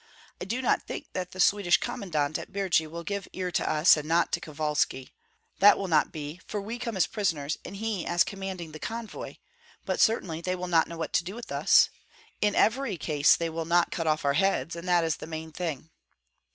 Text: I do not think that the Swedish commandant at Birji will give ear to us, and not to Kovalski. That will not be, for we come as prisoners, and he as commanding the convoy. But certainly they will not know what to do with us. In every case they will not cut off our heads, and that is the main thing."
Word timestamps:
I 0.41 0.45
do 0.45 0.63
not 0.63 0.81
think 0.81 1.09
that 1.13 1.29
the 1.29 1.39
Swedish 1.39 1.77
commandant 1.77 2.39
at 2.39 2.51
Birji 2.51 2.87
will 2.89 3.03
give 3.03 3.27
ear 3.33 3.51
to 3.51 3.69
us, 3.69 3.95
and 3.95 4.07
not 4.07 4.31
to 4.31 4.39
Kovalski. 4.39 5.13
That 5.59 5.77
will 5.77 5.87
not 5.87 6.11
be, 6.11 6.41
for 6.47 6.59
we 6.59 6.79
come 6.79 6.97
as 6.97 7.05
prisoners, 7.05 7.59
and 7.63 7.75
he 7.75 8.03
as 8.03 8.23
commanding 8.23 8.71
the 8.71 8.79
convoy. 8.79 9.35
But 9.85 9.99
certainly 10.01 10.41
they 10.41 10.55
will 10.55 10.65
not 10.67 10.87
know 10.87 10.97
what 10.97 11.13
to 11.13 11.23
do 11.23 11.35
with 11.35 11.51
us. 11.51 11.89
In 12.41 12.55
every 12.55 12.97
case 12.97 13.35
they 13.35 13.51
will 13.51 13.65
not 13.65 13.91
cut 13.91 14.07
off 14.07 14.25
our 14.25 14.33
heads, 14.33 14.75
and 14.75 14.87
that 14.87 15.03
is 15.03 15.17
the 15.17 15.27
main 15.27 15.51
thing." 15.51 15.91